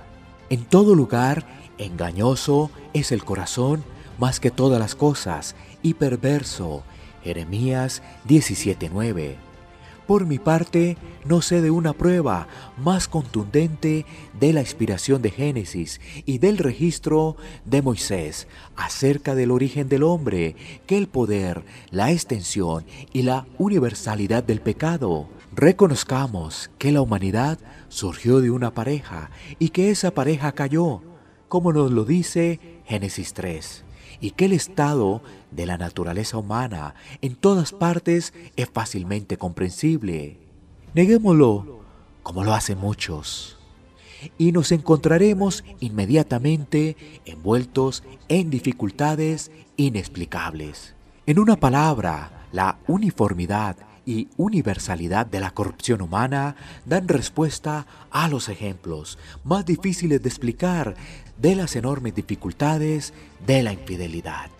En 0.51 0.65
todo 0.65 0.95
lugar, 0.95 1.47
engañoso 1.79 2.71
es 2.93 3.13
el 3.13 3.25
corazón 3.25 3.85
más 4.19 4.41
que 4.41 4.51
todas 4.51 4.81
las 4.81 4.95
cosas 4.95 5.55
y 5.83 5.95
perverso. 5.95 6.83
Jeremías 7.23 8.03
17:9. 8.29 9.37
Por 10.07 10.27
mi 10.27 10.39
parte, 10.39 10.99
no 11.25 11.41
sé 11.41 11.63
de 11.63 11.71
una 11.71 11.95
prueba 11.95 12.47
más 12.77 13.09
contundente 13.09 14.05
de 14.39 14.53
la 14.53 14.61
inspiración 14.61 15.23
de 15.23 15.31
Génesis 15.31 15.99
y 16.27 16.39
del 16.39 16.59
registro 16.59 17.37
de 17.65 17.81
Moisés 17.81 18.47
acerca 18.77 19.35
del 19.35 19.51
origen 19.51 19.89
del 19.89 20.03
hombre 20.03 20.57
que 20.87 20.99
el 20.99 21.09
poder, 21.09 21.65
la 21.91 22.13
extensión 22.13 22.85
y 23.15 23.23
la 23.23 23.47
universalidad 23.57 24.45
del 24.45 24.61
pecado. 24.61 25.29
Reconozcamos 25.55 26.71
que 26.77 26.93
la 26.93 27.01
humanidad 27.01 27.59
surgió 27.89 28.41
de 28.41 28.51
una 28.51 28.75
pareja 28.75 29.31
y 29.59 29.71
que 29.71 29.91
esa 29.91 30.11
pareja 30.11 30.53
cayó, 30.53 31.01
como 31.49 31.73
nos 31.73 31.91
lo 31.91 32.05
dice 32.05 32.61
Génesis 32.85 33.33
3 33.33 33.85
y 34.21 34.33
que 34.33 34.47
el 34.47 34.53
estado 34.53 35.23
de 35.51 35.67
la 35.67 35.79
naturaleza 35.79 36.39
humana 36.39 36.95
en 37.21 37.37
todas 37.37 37.73
partes 37.73 38.33
es 38.57 38.69
fácilmente 38.71 39.37
comprensible. 39.37 40.39
Neguémoslo, 40.95 41.81
como 42.23 42.45
lo 42.45 42.55
hacen 42.55 42.79
muchos, 42.79 43.59
y 44.39 44.53
nos 44.53 44.73
encontraremos 44.73 45.65
inmediatamente 45.81 46.97
envueltos 47.25 48.03
en 48.29 48.51
dificultades 48.51 49.51
inexplicables. 49.77 50.95
En 51.27 51.39
una 51.39 51.57
palabra, 51.57 52.47
la 52.53 52.79
uniformidad 52.87 53.77
y 54.07 54.29
universalidad 54.37 55.27
de 55.27 55.41
la 55.41 55.51
corrupción 55.51 56.03
humana 56.03 56.57
dan 56.85 57.09
respuesta 57.09 57.87
a 58.11 58.29
los 58.29 58.49
ejemplos 58.49 59.19
más 59.45 59.65
difíciles 59.65 60.23
de 60.23 60.29
explicar 60.29 60.95
de 61.39 61.55
las 61.55 61.77
enormes 61.77 62.15
dificultades 62.15 63.13
de 63.47 63.63
la 63.63 63.73
infidelidad. 63.73 64.51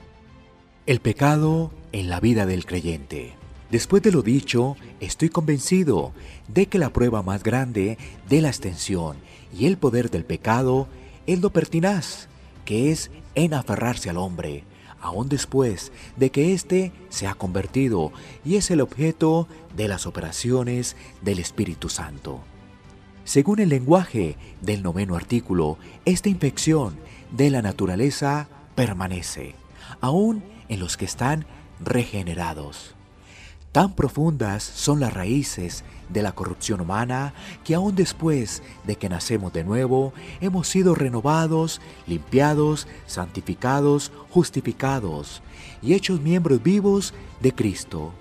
El 0.87 1.01
pecado 1.01 1.71
en 1.93 2.09
la 2.09 2.21
vida 2.21 2.47
del 2.47 2.67
creyente. 2.67 3.35
Después 3.71 4.03
de 4.03 4.13
lo 4.13 4.23
dicho, 4.23 4.77
estoy 5.01 5.31
convencido 5.31 6.13
de 6.49 6.67
que 6.67 6.79
la 6.79 6.91
prueba 6.91 7.23
más 7.23 7.43
grande 7.43 7.99
de 8.29 8.41
la 8.41 8.49
extensión 8.49 9.17
y 9.57 9.67
el 9.67 9.79
poder 9.79 10.11
del 10.11 10.25
pecado 10.25 10.89
es 11.27 11.41
lo 11.41 11.51
pertinaz, 11.51 12.29
que 12.65 12.91
es 12.91 13.11
en 13.35 13.55
aferrarse 13.55 14.11
al 14.11 14.19
hombre, 14.19 14.65
aún 15.01 15.29
después 15.29 15.93
de 16.17 16.31
que 16.31 16.53
éste 16.53 16.93
se 17.09 17.27
ha 17.27 17.35
convertido 17.35 18.13
y 18.45 18.57
es 18.57 18.71
el 18.71 18.81
objeto 18.81 19.49
de 19.77 19.89
las 19.89 20.07
operaciones 20.07 20.97
del 21.23 21.39
Espíritu 21.39 21.89
Santo. 21.89 22.41
Según 23.25 23.59
el 23.59 23.71
lenguaje 23.71 24.37
del 24.61 24.83
noveno 24.83 25.17
artículo, 25.17 25.79
esta 26.05 26.29
infección 26.29 26.97
de 27.31 27.49
la 27.49 27.63
naturaleza 27.63 28.49
permanece, 28.75 29.55
aún 30.03 30.45
en 30.69 30.79
los 30.79 30.99
que 30.99 31.07
están 31.07 31.47
regenerados. 31.81 32.95
Tan 33.73 33.95
profundas 33.95 34.63
son 34.63 35.01
las 35.01 35.15
raíces 35.15 35.85
de 36.11 36.23
la 36.23 36.33
corrupción 36.33 36.83
humana 36.83 37.33
que 37.65 37.75
aún 37.75 37.97
después 37.97 38.63
de 38.87 38.97
que 38.97 39.09
nacemos 39.09 39.53
de 39.55 39.65
nuevo, 39.65 40.13
hemos 40.43 40.69
sido 40.69 40.95
renovados, 40.95 41.81
limpiados, 42.07 42.87
santificados, 43.07 44.13
justificados 44.31 45.43
y 45.83 45.95
hechos 45.95 46.21
miembros 46.21 46.63
vivos 46.63 47.15
de 47.41 47.53
Cristo. 47.53 48.13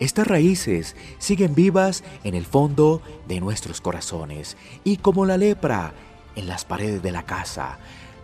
Estas 0.00 0.26
raíces 0.26 0.96
siguen 1.18 1.54
vivas 1.54 2.02
en 2.24 2.34
el 2.34 2.46
fondo 2.46 3.00
de 3.28 3.40
nuestros 3.40 3.80
corazones 3.80 4.56
y 4.82 4.96
como 4.96 5.24
la 5.24 5.36
lepra 5.36 5.92
en 6.34 6.48
las 6.48 6.64
paredes 6.64 7.02
de 7.02 7.12
la 7.12 7.24
casa. 7.24 7.78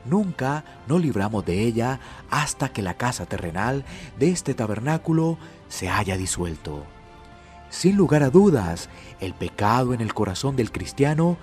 Nunca 0.05 0.65
nos 0.89 1.01
libramos 1.01 1.45
de 1.45 1.63
ella 1.63 2.01
hasta 2.31 2.71
que 2.71 2.83
la 2.83 2.95
casa 2.95 3.27
terrenal 3.27 3.85
de 4.19 4.31
este 4.31 4.55
tabernáculo 4.55 5.39
se 5.69 5.89
haya 5.89 6.17
disuelto. 6.17 6.85
Sin 7.69 7.97
lugar 7.97 8.25
a 8.25 8.31
dudas, 8.31 8.89
el 9.21 9.35
pecado 9.35 9.95
en 9.95 10.01
el 10.01 10.13
corazón 10.13 10.57
del 10.57 10.73
cristiano 10.73 11.37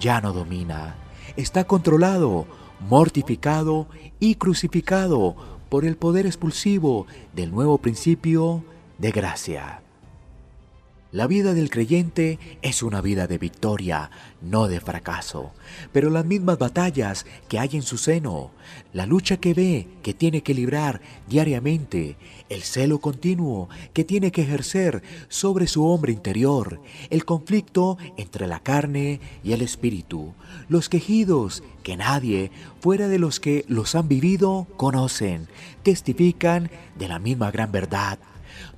ya 0.00 0.20
no 0.22 0.32
domina. 0.32 0.94
Está 1.36 1.64
controlado, 1.64 2.46
mortificado 2.88 3.86
y 4.18 4.36
crucificado 4.36 5.36
por 5.68 5.84
el 5.84 5.96
poder 5.96 6.24
expulsivo 6.24 7.06
del 7.34 7.50
nuevo 7.50 7.78
principio 7.78 8.64
de 8.98 9.10
gracia. 9.10 9.80
La 11.14 11.28
vida 11.28 11.54
del 11.54 11.70
creyente 11.70 12.40
es 12.60 12.82
una 12.82 13.00
vida 13.00 13.28
de 13.28 13.38
victoria, 13.38 14.10
no 14.42 14.66
de 14.66 14.80
fracaso, 14.80 15.52
pero 15.92 16.10
las 16.10 16.24
mismas 16.24 16.58
batallas 16.58 17.24
que 17.48 17.60
hay 17.60 17.68
en 17.74 17.82
su 17.82 17.98
seno, 17.98 18.50
la 18.92 19.06
lucha 19.06 19.36
que 19.36 19.54
ve 19.54 19.86
que 20.02 20.12
tiene 20.12 20.42
que 20.42 20.54
librar 20.54 21.00
diariamente, 21.28 22.16
el 22.48 22.62
celo 22.62 22.98
continuo 22.98 23.68
que 23.92 24.02
tiene 24.02 24.32
que 24.32 24.42
ejercer 24.42 25.04
sobre 25.28 25.68
su 25.68 25.86
hombre 25.86 26.12
interior, 26.12 26.80
el 27.10 27.24
conflicto 27.24 27.96
entre 28.16 28.48
la 28.48 28.58
carne 28.58 29.20
y 29.44 29.52
el 29.52 29.62
espíritu, 29.62 30.34
los 30.68 30.88
quejidos 30.88 31.62
que 31.84 31.96
nadie, 31.96 32.50
fuera 32.80 33.06
de 33.06 33.20
los 33.20 33.38
que 33.38 33.64
los 33.68 33.94
han 33.94 34.08
vivido, 34.08 34.66
conocen, 34.76 35.46
testifican 35.84 36.72
de 36.98 37.06
la 37.06 37.20
misma 37.20 37.52
gran 37.52 37.70
verdad 37.70 38.18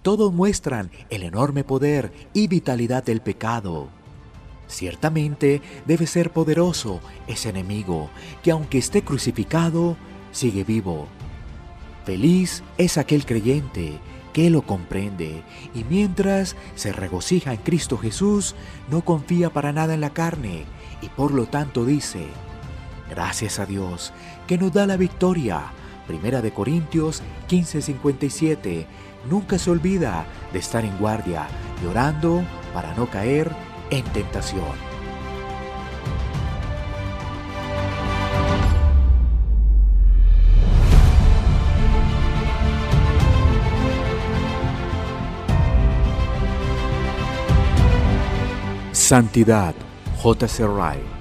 todos 0.03 0.33
muestran 0.33 0.91
el 1.11 1.23
enorme 1.23 1.65
poder 1.65 2.13
y 2.33 2.49
vitalidad 2.49 3.05
del 3.05 3.21
pecado. 3.21 3.89
Ciertamente 4.69 5.63
debe 5.87 6.07
ser 6.07 6.33
poderoso 6.33 7.01
ese 7.27 7.51
enemigo 7.51 8.11
que 8.43 8.51
aunque 8.51 8.79
esté 8.79 9.03
crucificado, 9.03 9.97
sigue 10.33 10.65
vivo. 10.65 11.07
Feliz 12.05 12.63
es 12.79 12.99
aquel 12.99 13.25
creyente 13.27 13.99
que 14.33 14.51
lo 14.51 14.63
comprende 14.63 15.43
y 15.75 15.85
mientras 15.85 16.57
se 16.75 16.93
regocija 16.93 17.55
en 17.55 17.59
Cristo 17.59 17.97
Jesús, 17.97 18.55
no 18.91 19.03
confía 19.03 19.51
para 19.51 19.73
nada 19.73 19.95
en 19.95 20.03
la 20.03 20.11
carne 20.11 20.65
y 21.01 21.09
por 21.09 21.33
lo 21.33 21.47
tanto 21.47 21.85
dice, 21.85 22.27
gracias 23.09 23.59
a 23.59 23.67
Dios 23.67 24.13
que 24.47 24.59
nos 24.59 24.73
da 24.73 24.87
la 24.87 24.97
victoria. 24.97 25.73
Primera 26.07 26.43
de 26.43 26.53
Corintios 26.53 27.23
15:57. 27.49 28.87
Nunca 29.29 29.59
se 29.59 29.71
olvida 29.71 30.25
de 30.53 30.59
estar 30.59 30.85
en 30.85 30.97
guardia 30.99 31.47
y 31.83 31.87
orando 31.87 32.45
para 32.73 32.95
no 32.95 33.07
caer 33.11 33.51
en 33.91 34.05
tentación. 34.07 34.87
Santidad, 48.93 49.75
J.C. 50.23 50.67
Wright. 50.67 51.16